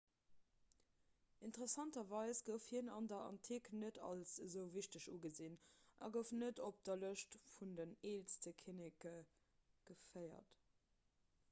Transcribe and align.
interessanterweis 1.41 2.39
gouf 2.47 2.65
hien 2.75 2.89
an 2.95 3.09
der 3.11 3.21
antik 3.33 3.69
net 3.83 3.99
als 4.07 4.33
esou 4.47 4.65
wichteg 4.79 5.07
ugesinn 5.17 5.59
a 6.07 6.11
gouf 6.17 6.33
net 6.39 6.63
op 6.71 6.81
de 6.91 6.97
lëschte 7.05 7.43
vun 7.53 7.77
den 7.83 7.95
eelste 8.15 8.55
kinneke 8.65 9.15
geféiert 9.93 10.61